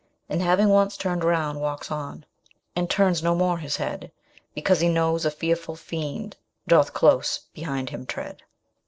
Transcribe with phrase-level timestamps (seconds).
[0.27, 2.25] And having once turned round, walks on,
[2.75, 4.11] And turns no more his head,
[4.55, 8.41] Because he knows a fearful fiend Doth close behind him tread.